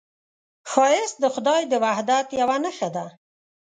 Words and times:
ښایست 0.71 1.17
د 1.19 1.25
خدای 1.35 1.61
د 1.67 1.73
وحدت 1.83 2.27
یوه 2.41 2.57
نښه 2.63 2.89
ده 2.95 3.05